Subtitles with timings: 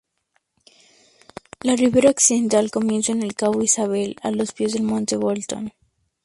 [1.61, 5.73] La ribera occidental comienza en el cabo Isabelle, a los pies del monte Bolton.